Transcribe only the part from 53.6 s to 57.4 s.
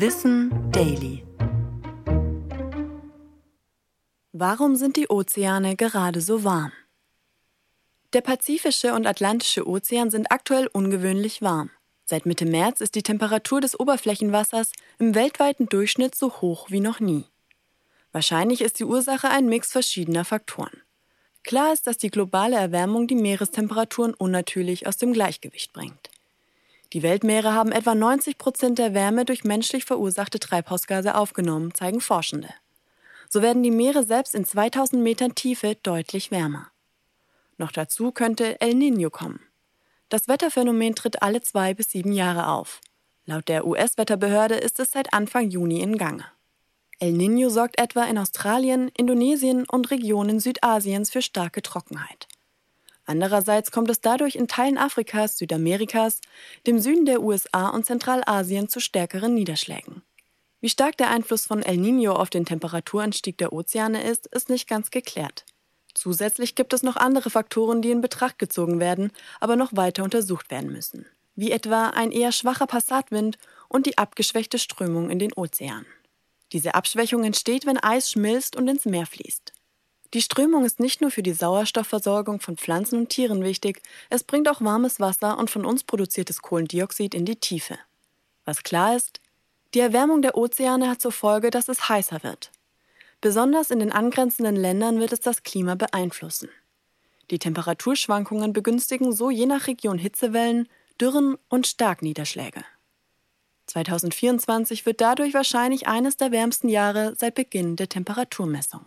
kommt es dadurch in Teilen Afrikas, Südamerikas, dem Süden der